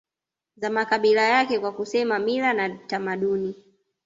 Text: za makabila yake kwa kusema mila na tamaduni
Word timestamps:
za 0.57 0.69
makabila 0.69 1.21
yake 1.21 1.59
kwa 1.59 1.71
kusema 1.71 2.19
mila 2.19 2.53
na 2.53 2.69
tamaduni 2.69 3.55